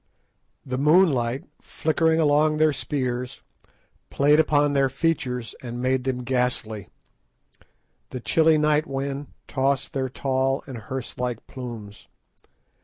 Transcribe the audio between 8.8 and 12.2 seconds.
wind tossed their tall and hearse like plumes.